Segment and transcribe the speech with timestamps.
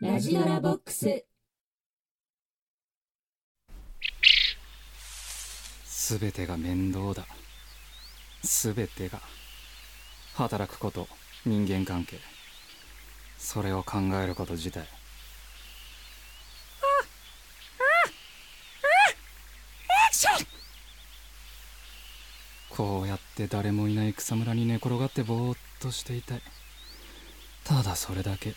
[0.00, 1.24] ラジドラボックス。
[5.84, 7.24] すべてが面倒だ。
[8.42, 9.20] すべてが
[10.34, 11.06] 働くこと
[11.46, 12.18] 人間関係。
[13.38, 14.86] それを考えること自体。
[22.76, 26.40] こうやって誰もいない草むらに寝転がってぼーっとしていたい
[27.62, 28.52] ただそれだけ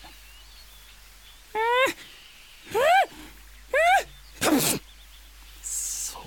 [5.62, 6.22] そう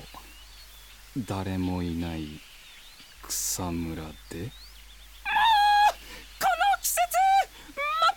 [1.17, 2.39] 誰もいない
[3.27, 4.09] 草むらで？
[4.09, 4.49] この
[6.81, 6.99] 季節
[7.75, 8.15] マッ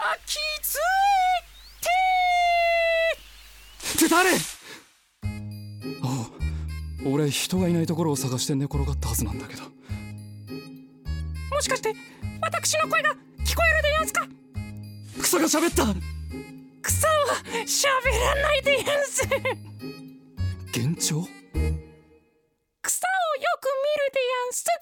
[0.00, 0.78] パは秋つい
[3.94, 4.30] って誰？
[6.02, 6.30] ああ
[7.08, 9.62] 俺人がいないところを探して寝転がったはずなんだけど。
[9.62, 9.70] も
[11.60, 11.94] しかして
[12.42, 13.10] 私の声が
[13.44, 14.26] 聞こえるでやんすか？
[15.22, 15.94] 草が喋った。
[16.82, 17.14] 草は
[17.64, 19.22] 喋らないでやんす。
[20.74, 21.28] 幻聴？
[24.56, 24.72] 草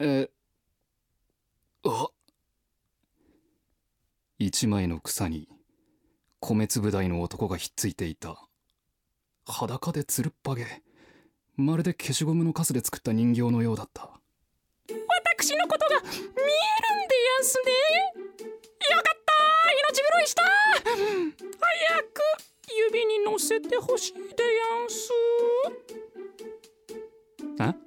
[0.00, 0.30] をよく見るでやんすえ
[1.84, 2.08] あ
[4.38, 5.48] 一枚の草に
[6.40, 8.36] 米粒大の男がひっついていた。
[9.46, 10.82] 裸でつるっぱげ。
[11.56, 14.10] まるで消しゴムのカスで作った人形のようだった。
[14.88, 17.72] 私のことが見えるんでやんすね。
[18.90, 19.32] よかった。
[19.72, 20.42] 命拾いした。
[20.84, 22.20] 早く
[22.92, 25.10] 指に乗せてほしいでやんす。
[27.58, 27.83] あ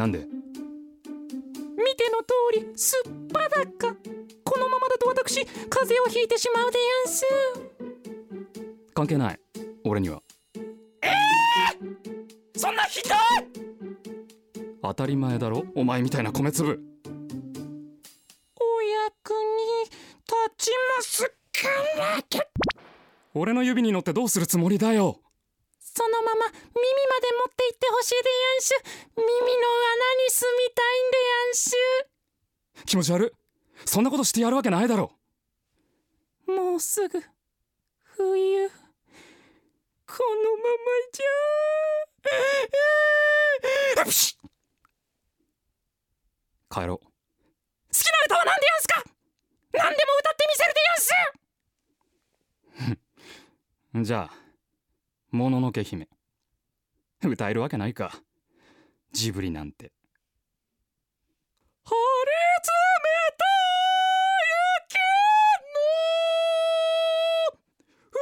[0.00, 0.20] なんで？
[0.20, 3.94] 見ての通りすっぱだか
[4.44, 7.26] このままだと私風邪をひいてしまうでやんす。
[8.94, 9.40] 関係ない。
[9.84, 10.22] 俺には。
[12.56, 13.18] そんなひどい！
[14.82, 15.64] 当たり前だろ？
[15.74, 16.80] お前みたいな米粒。
[18.58, 22.44] お役に立ちますから
[23.34, 25.20] 俺の指に乗ってどうするつもりだよ
[26.00, 28.72] そのまま耳まで持って行ってほしいでやんす
[29.18, 29.44] 耳の穴
[30.24, 31.76] に住みたいんでやんす
[32.86, 33.30] 気持ち悪い。
[33.84, 35.12] そんなことしてやるわけないだろ
[36.46, 37.22] もうすぐ
[38.16, 38.70] 冬。
[38.70, 38.74] こ
[40.24, 40.80] のまま
[41.12, 44.04] じゃ。
[44.06, 44.38] よし。
[46.70, 46.98] 帰ろう。
[46.98, 47.04] 好
[47.92, 49.04] きな歌は何でやんすか。
[49.74, 50.80] 何でも歌ってみせるで
[53.92, 54.08] やんす。
[54.08, 54.49] じゃあ
[55.30, 56.08] もののけ姫。
[57.22, 58.20] 歌えるわけないか。
[59.12, 59.92] ジブリなんて。
[61.84, 62.32] 張り
[62.62, 62.74] 詰
[63.04, 63.44] めた
[64.88, 64.98] 雪
[65.64, 65.78] の
[68.12, 68.18] 降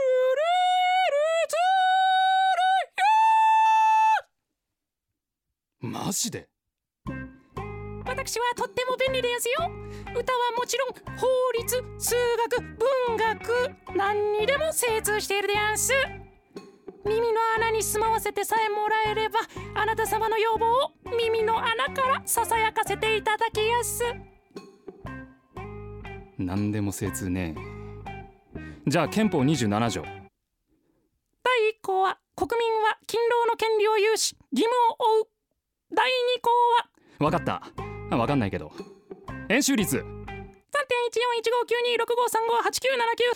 [5.80, 6.48] りるマジで？
[8.04, 9.70] 私はとっても便利ですよ。
[10.14, 11.26] 歌はもちろん法
[11.56, 12.14] 律数
[12.50, 15.92] 学文学何にでも精通しているでやんす。
[17.08, 19.40] 耳の穴に住まわせてさえもらえれば
[19.74, 24.04] あなた様の要望を耳の穴からささやかせていただきやす。
[26.36, 27.56] 何でも精通ね。
[28.86, 30.02] じゃあ憲法27条。
[30.02, 30.18] 第1
[31.82, 35.28] 項は国民は勤労の権利を有し義務を負う。
[35.94, 36.50] 第2項
[37.20, 37.62] はわかった。
[38.16, 38.70] わかんないけど。
[39.48, 40.04] 円周率。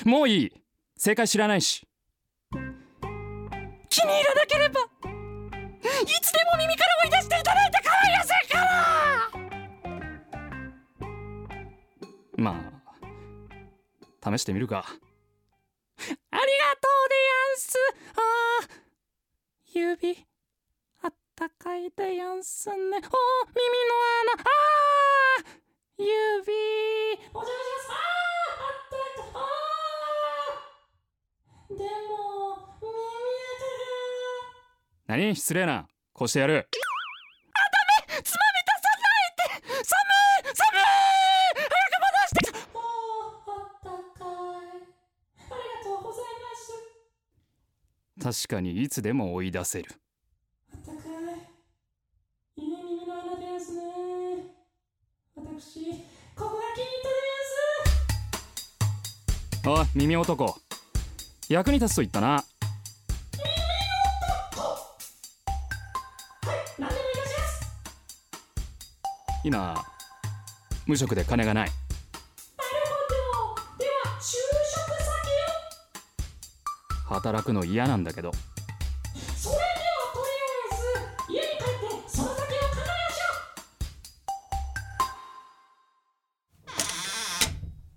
[0.05, 0.53] 3.14159265358979もういい。
[0.97, 1.87] 正解知らないし
[3.93, 4.85] 気に入らなければい
[6.23, 8.73] つでも耳から追い出していただいて構いませんから。
[12.39, 12.57] ま
[14.23, 14.87] あ試してみるか。
[14.87, 15.05] ありが
[16.09, 17.77] とうでやんす。
[18.17, 20.27] あー指
[21.03, 22.77] あったかいでやんすね。
[22.77, 23.11] お耳の穴。
[24.33, 26.09] あー指。
[27.35, 27.93] お邪魔します。
[27.93, 29.33] あーあった。
[29.33, 29.45] か
[31.77, 32.42] でも
[35.07, 35.35] 何？
[35.35, 35.89] 失礼な。
[36.13, 36.55] こうしてやる。
[36.55, 39.99] たがつまみ足さないで寒
[40.41, 40.55] い。
[40.55, 40.83] 寒い。
[41.57, 42.47] 早く戻して。
[42.55, 44.71] あったかい。
[45.39, 46.23] ありがとうござい
[48.23, 48.47] ます。
[48.47, 49.91] 確かにいつでも追い出せる。
[50.73, 52.63] あったかい。
[52.63, 53.83] いい耳の穴ですね。
[55.35, 55.81] 私
[56.37, 57.09] ここが気に入った
[59.59, 59.69] です。
[59.69, 60.57] おい耳男。
[61.49, 62.45] 役に立つと言ったな
[69.45, 69.75] 今
[70.87, 71.69] 無職で金がない。
[71.69, 71.81] なる
[72.87, 73.79] ほど。
[73.79, 74.37] では就
[74.73, 75.13] 職先
[77.09, 78.31] 働くの嫌なんだけど。
[78.31, 78.33] を
[79.37, 79.67] それでは
[80.15, 83.27] とりあえず家に帰ってその先を考えましょ
[86.67, 86.71] う。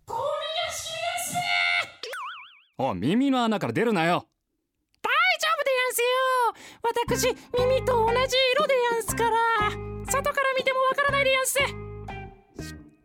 [0.07, 0.23] ゴミが
[0.65, 1.39] 好きですね。
[2.77, 4.27] おい耳の穴から出るなよ。
[5.01, 5.09] 大
[5.39, 6.07] 丈夫でやんすよ。
[6.81, 9.54] 私耳と同じ色でやんすから
[11.15, 11.53] からないでやし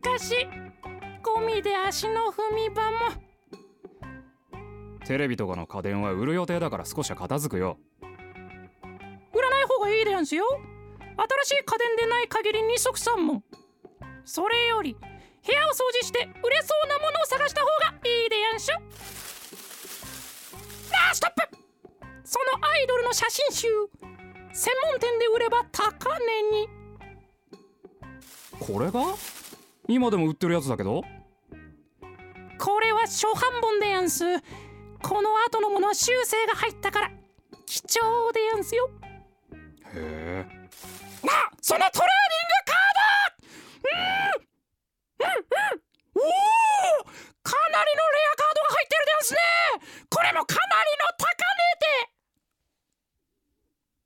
[0.02, 0.34] かし
[1.22, 2.96] ゴミで足の踏み場も。
[5.06, 7.78] テレビとかの家電は売る予定だから少しは片付くよ。
[9.32, 10.44] 売らない方がいいでやんすよ。
[11.44, 13.44] 新しい家電でない限り二足三門
[14.24, 15.00] それより部
[15.52, 17.72] 屋を掃除して売れそうなものを探した方が
[18.08, 21.42] いいでやんしょあーストップ。
[22.24, 23.68] そのアイドルの写真集。
[24.52, 26.79] 専門店で売れば高値に
[28.60, 29.16] これが？
[29.88, 31.02] 今でも売ってるやつだけど？
[32.58, 34.24] これは初版本でやんす。
[35.02, 37.10] この後のものは修正が入ったから
[37.64, 38.90] 貴重でやんすよ。
[39.50, 39.56] へ
[39.94, 40.44] え。
[41.26, 42.94] なあそのトレーニングカー
[43.82, 44.40] ド！
[45.18, 45.82] うんうんうん。
[46.14, 46.24] おお
[47.42, 49.38] かなりのレアカードが入ってるでやんすね！
[50.10, 51.72] これもかなりの高値
[52.06, 52.12] で！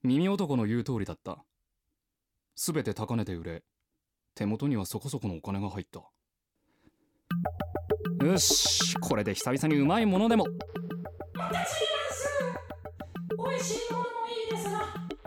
[0.04, 1.44] 耳男の言う通りだった。
[2.54, 3.64] すべて高値で売れ
[4.34, 6.00] 手元にはそこそこのお金が入った。
[8.24, 10.44] よしこれで久々にうまいものでも。
[11.34, 11.68] また違いま
[12.10, 12.28] す
[13.30, 14.78] 美味しいものもいいですが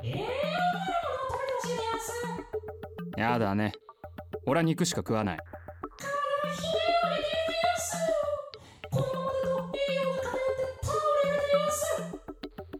[0.03, 3.71] 栄養のあるものを食べてほしいですやだね。
[4.45, 5.37] 俺は肉しか食わない。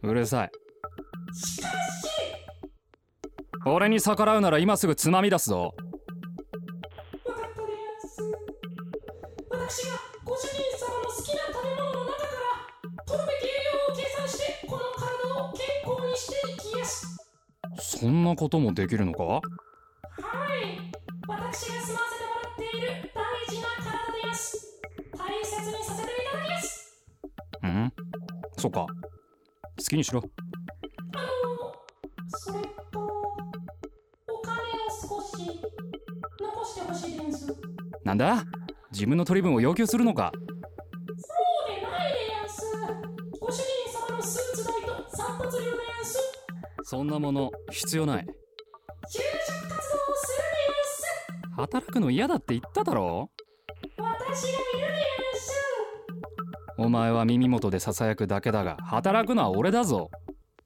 [0.04, 0.52] うるさい。
[1.34, 1.74] しかし。
[3.66, 5.74] 俺に逆らうなら今すぐつまみ出すぞ
[18.08, 19.24] そんなこともできるのか？
[19.26, 19.42] はい
[21.28, 23.20] 私が住ませてもらっている大
[23.54, 24.80] 事な体でやす。
[25.12, 27.04] 大切にさせていただきます。
[27.64, 27.94] うん？
[28.58, 28.86] そっか。
[28.86, 30.22] 好きにしろ。
[30.22, 31.74] あの
[32.30, 32.62] それ
[32.94, 35.62] とお金を少し
[36.40, 37.54] 残してほしいです。
[38.06, 38.42] なんだ？
[38.94, 40.32] 自分の取り分を要求するのか？
[46.98, 48.24] そんなもの必要ない。
[48.24, 49.80] 就職活動を
[50.16, 50.42] する
[50.74, 51.06] です。
[51.56, 53.30] 働くの嫌だって言っただろ？
[54.00, 54.88] 私がいる
[55.34, 55.54] です
[56.80, 60.10] お前は耳元で囁くだけだが働くのは俺だぞ。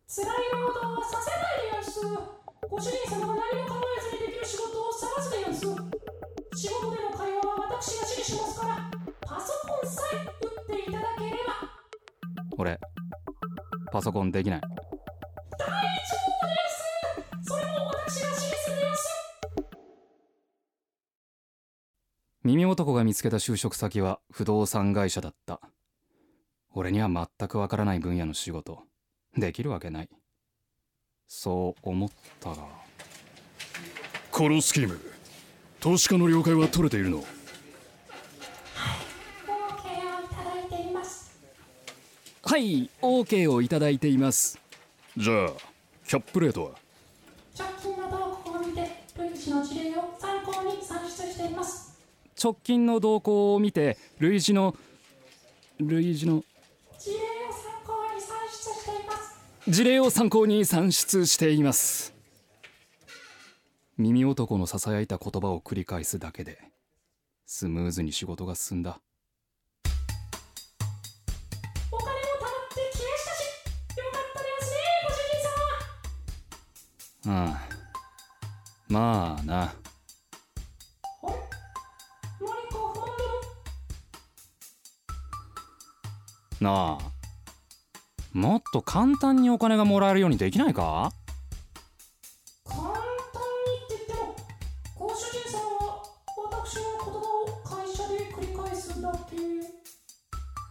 [0.08, 2.00] 辛い労働はさせないでやんす。
[2.70, 5.60] ご主人様が何も考えずにできる仕事を探すでやんす。
[5.60, 8.90] 仕事での会話は私が指示しますから
[9.20, 11.68] パソコンさえ打っていただければ。
[12.58, 12.80] 俺
[13.92, 14.62] パソコンできない
[22.44, 25.62] 耳男が見つけた就職先は不動産会社だった。
[26.74, 28.80] 俺には全くわからない分野の仕事。
[29.38, 30.10] できるわけない。
[31.28, 32.10] そう思っ
[32.40, 32.56] たが。
[34.32, 35.00] このスキーム
[35.80, 37.28] 投資家の了解は取れているの？OK を
[40.24, 41.40] いただいています。
[42.44, 44.60] はい OK をいただいています。
[45.16, 45.50] じゃあ
[46.08, 46.72] キャップレートは？
[47.56, 51.91] 直近の動向を見て類似の事例を参考に算出しています
[52.42, 54.76] 直近の動向を見て類似の
[55.80, 56.44] 類似の
[56.98, 59.40] 事例を参考に算出しています。
[59.68, 62.14] 事例を参考に算出しています
[63.98, 66.58] 耳男のささやいた言葉を繰り返すだけで
[67.46, 69.00] スムーズに仕事が進んだ。
[71.92, 74.72] お金も貯まってきましたしよかったです。
[74.74, 75.18] ねご主
[77.22, 77.70] 人様ああ。
[78.88, 79.74] まあな
[86.62, 87.12] なあ。
[88.34, 91.12] もっと簡単にお金がもらえるようにできないか？
[92.64, 93.00] 簡単にっ
[93.90, 94.36] て言っても
[94.96, 96.04] ご主人様は
[96.38, 99.36] 私の言葉を会社で繰り返すだけ？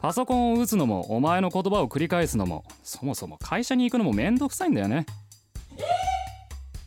[0.00, 5.04] パソコンを打つのもお前の言葉を繰り返すのもそもそも会社に行くのもめんどくさいんだよね。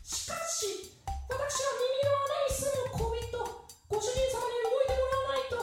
[0.02, 0.66] しかし
[1.28, 3.38] 私は耳の穴に住む小人
[3.90, 5.56] ご主人様に動いてもらわないと。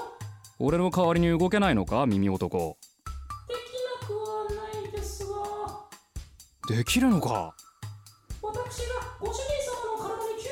[0.59, 2.05] 俺の代わりに動けないのか？
[2.05, 2.77] 耳男
[6.71, 7.53] できるのか？
[8.41, 8.53] 私
[8.87, 10.49] がご主人様の体に吸収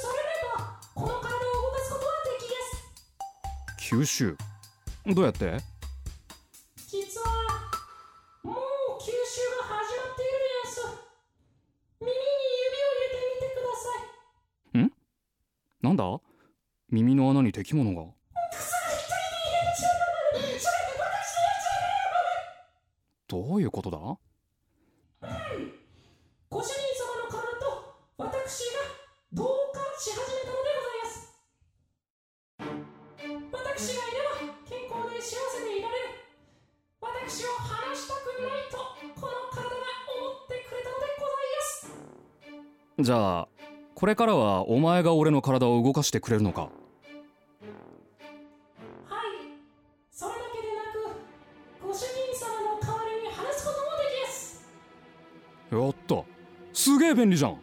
[0.00, 2.54] されればこの体を動かすことはできで
[3.80, 3.94] す。
[3.94, 4.36] 吸収？
[5.06, 5.58] どうやって？
[6.86, 7.26] 実は
[8.44, 8.56] もう
[9.02, 9.10] 吸収
[9.58, 10.32] が始まっている
[10.62, 10.86] です。
[12.00, 13.90] 耳に指を入れてみてくださ
[14.78, 14.92] い。
[15.82, 16.04] なんだ？
[16.90, 18.12] 耳の穴に敵物が？
[23.26, 23.98] どういうことだ？
[26.56, 27.84] ご主人様の体と
[28.16, 28.80] 私が
[29.30, 31.36] 同化し始めたのでございます。
[33.52, 36.16] 私がいれば健康で幸せでいられる。
[37.02, 38.78] 私を離したくないと
[39.20, 39.76] この体が
[40.16, 43.04] 思ってくれたのでございます。
[43.04, 43.48] じゃあ
[43.94, 46.62] これからはお前が俺の体を動かしてくれるのか？
[46.62, 46.72] はい。
[50.10, 54.64] それだけでなくご主人様の代わりに話すこともできます。
[55.70, 55.94] やっ
[56.24, 56.35] た
[56.76, 57.52] すげえ便利じゃん。
[57.52, 57.58] はい。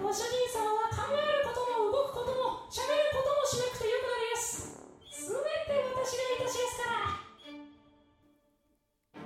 [0.00, 0.24] ご主人
[0.56, 4.78] 様は考えることも動くことも喋ることもしなくてよくなります。
[5.10, 6.84] すべて私がいたしますか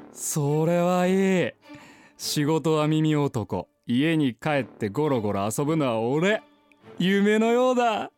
[0.08, 0.14] ら。
[0.14, 1.50] それはいい。
[2.16, 3.68] 仕事は耳男。
[3.86, 6.42] 家に帰ってゴロゴロ遊ぶのは俺。
[6.98, 8.10] 夢のようだ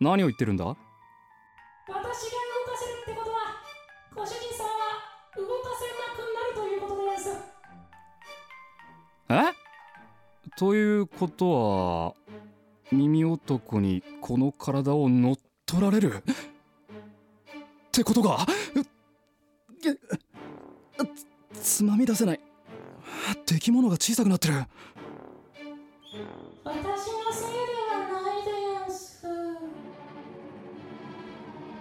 [0.00, 0.64] 何を言ってるんだ？
[0.64, 0.76] 私
[1.88, 2.12] が動か
[2.78, 3.36] せるってことは
[4.14, 5.02] ご主人様は
[5.36, 7.30] 動かせなくなるということです。
[9.30, 9.54] え？
[10.58, 12.14] ということは
[12.92, 16.14] 耳男にこの体を乗っ取られる？
[16.16, 16.22] っ
[17.90, 18.82] てことかう
[19.82, 19.94] げ
[21.54, 22.40] つつまみ出せない。
[23.46, 24.54] 出来物が小さくなってる。
[26.64, 27.55] 私のせい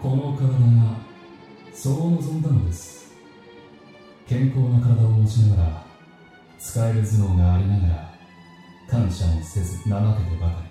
[0.05, 0.99] この体が
[1.73, 3.11] そう望んだのです。
[4.27, 5.83] 健康な体を持ちながら
[6.59, 8.13] 使える頭脳がありながら
[8.87, 10.69] 感謝もせず怠けてばかり。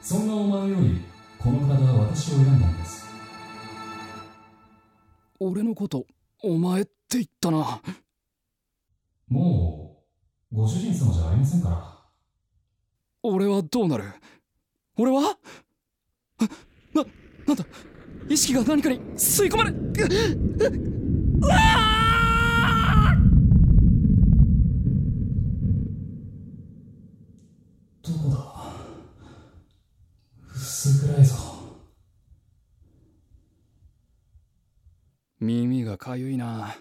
[0.00, 1.00] そんなお前より
[1.38, 3.06] この体は私を選んだんです。
[5.38, 6.04] 俺のこと
[6.42, 7.80] お前って言ったな。
[9.28, 10.02] も
[10.50, 11.98] うご主人様じゃありませんから。
[13.22, 14.06] 俺はどうなる？
[14.96, 15.38] 俺は？
[16.40, 16.44] あ
[16.94, 17.04] な、
[17.46, 17.64] なんだ？
[18.28, 19.74] 意識が何かに吸い込まれう
[21.40, 23.16] うわあ
[28.02, 28.38] どこだ？
[30.54, 31.34] 薄暗いぞ。
[35.40, 36.74] 耳がかゆいな。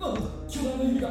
[0.00, 0.14] あ
[0.48, 1.08] 巨大な指が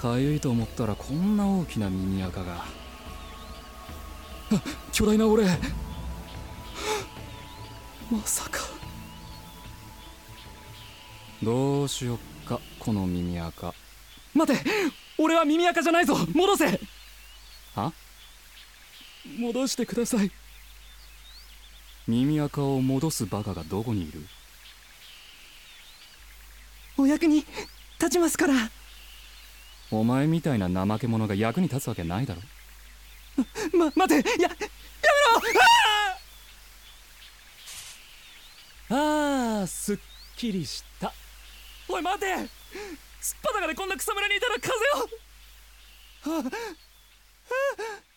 [0.00, 2.64] かゆいと思ったらこんな大きな耳垢が。
[4.52, 5.44] あ巨大な俺。
[5.44, 5.58] はあ
[8.10, 8.60] まさか。
[11.42, 13.74] どうしよっかこの耳垢。
[14.34, 14.58] 待て
[15.18, 16.16] 俺は耳垢じゃないぞ。
[16.34, 16.80] 戻せ。
[17.74, 17.92] は？
[19.38, 20.32] 戻してください。
[22.08, 24.26] 耳垢を戻すバカがどこにいる？
[26.96, 27.44] お役に
[27.98, 28.54] 立ちますから
[29.90, 32.40] お前みたいな怠け者が役に立つわけないだろ。
[33.76, 34.50] ま待てやや
[38.90, 38.94] あ
[39.60, 39.98] あーすっ
[40.36, 41.12] きりした。
[41.88, 42.26] おい待て！
[43.20, 44.68] すっぱだかでこんな草むらにいたら風
[46.24, 46.38] 邪を！
[46.38, 46.50] はあはあは
[48.06, 48.09] あ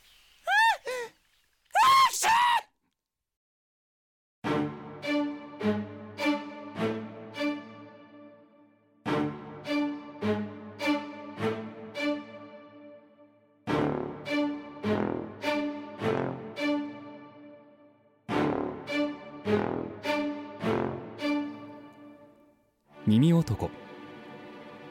[23.05, 23.69] 耳男。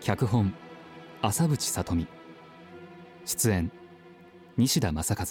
[0.00, 0.52] 脚本
[1.22, 2.06] 浅渕さとみ
[3.24, 3.72] 出演
[4.58, 5.26] 西田正和。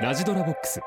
[0.00, 0.80] ラジドラボックス。